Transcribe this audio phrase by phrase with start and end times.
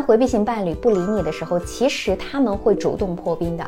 [0.00, 3.64] 回避型伴侣不理你的时候，其实他们会主动破冰的，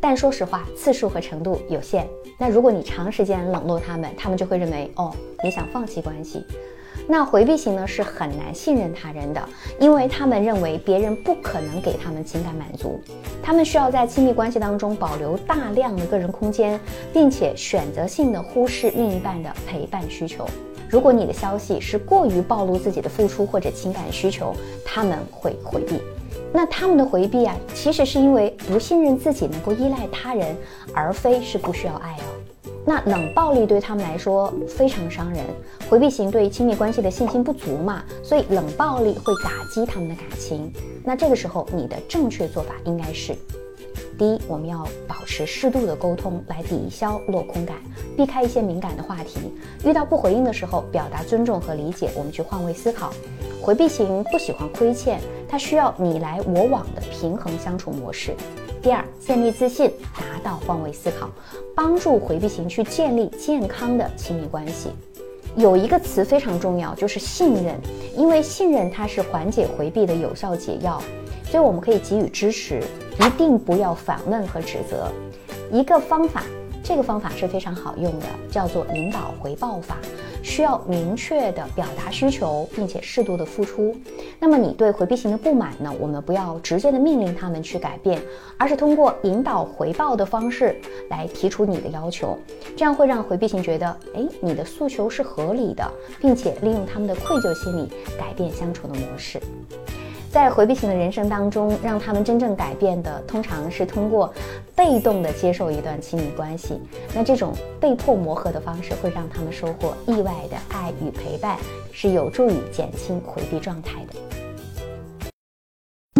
[0.00, 2.08] 但说实话，次数和程度有限。
[2.38, 6.44] 那如果你长时间冷落他们，他们就会认为哦，你想放弃关系。
[7.06, 9.48] 那回避型呢是很难信任他人的，
[9.80, 13.00] 因为他们认为别人不可能给他们情感满足，
[13.42, 16.78] 他们需要在亲密关系当中保留大量的个人空间，
[17.12, 20.46] 并且选择性的忽视另一半的陪伴需求。
[20.94, 24.54] 如果你的消息是过于暴露自己的付出或者情感需求，
[24.84, 26.00] 他们会回避。
[26.52, 30.56] 那他们的回避啊，其实是因为不信任自己能够依赖他人，
[30.94, 32.70] 而非是不需要爱哦。
[32.86, 35.44] 那冷暴力对他们来说非常伤人，
[35.90, 40.72] 回避型对亲密关系的信心不足嘛，所以冷暴力会打击他们的感情。
[41.02, 43.34] 那这个时候，你的正确做法应该是：
[44.16, 47.76] 第一，我们要保持适度的沟通来抵消落空感，
[48.16, 49.40] 避开一些敏感的话题。
[49.84, 53.12] 遇到不回应的时候，表达尊重和理解，我们去换位思考。
[53.60, 58.34] 回避型不喜欢亏欠，他需要你来我往的平衡相处模式。
[58.80, 61.30] 第二，建立自信，达到换位思考，
[61.74, 64.90] 帮助回避型去建立健康的亲密关系。
[65.56, 67.80] 有一个词非常重要，就是信任，
[68.16, 71.02] 因为信任它是缓解回避的有效解药，
[71.44, 72.82] 所以我们可以给予支持，
[73.18, 75.10] 一定不要反问和指责。
[75.70, 76.42] 一个方法。
[76.86, 79.96] 这个方法是非常好用的，叫做引导回报法，
[80.44, 83.96] 需要明确的表达需求，并且适度的付出。
[84.38, 85.90] 那么你对回避型的不满呢？
[85.98, 88.20] 我们不要直接的命令他们去改变，
[88.58, 90.78] 而是通过引导回报的方式
[91.08, 92.38] 来提出你的要求，
[92.76, 99.40] 这样会让回避型觉得，哎，你的诉求是合理的，并且利用他们的愧疚心理改变相处的模式。
[100.34, 104.34] 在回避型的人生当中，让他们真正改变的，通常是通过
[104.74, 106.80] 被动的接受一段亲密关系。
[107.14, 111.56] 那这种被迫磨合的方式，会让他们收获意外的爱与陪伴，
[111.92, 115.30] 是有助于减轻回避状态的。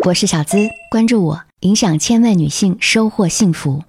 [0.06, 3.82] 我是小资，关注我，影响千万女性，收获幸福。